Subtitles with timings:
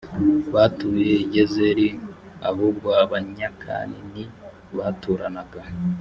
[0.53, 1.87] batuye i gezeri
[2.49, 4.23] ahubwo abanyakan ni
[4.77, 5.61] baturanaga